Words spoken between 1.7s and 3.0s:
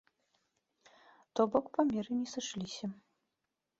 памеры не сышліся.